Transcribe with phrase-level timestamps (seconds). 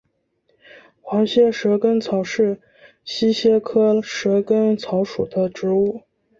[1.03, 2.59] 黄褐蛇根草是
[3.05, 6.01] 茜草科蛇根草属的植物。